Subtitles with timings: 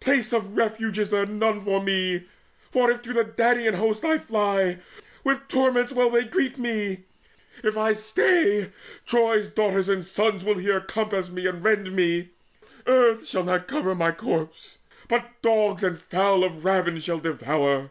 [0.00, 2.24] Place of refuge is there none For me;
[2.70, 4.78] for if to the Danaan host I fly,
[5.24, 7.04] With torments will they greet me.
[7.62, 8.72] If I stay,
[9.04, 12.30] Troy's sons and daughters here will compass me And rend me.
[12.86, 17.90] Earth shall cover not my corpse, But dogs and fowl of ravin shall devour.